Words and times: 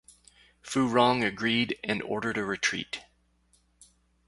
Fu 0.63 0.87
Rong 0.87 1.23
agreed, 1.23 1.77
and 1.83 2.01
ordered 2.01 2.35
a 2.35 2.43
retreat. 2.43 3.01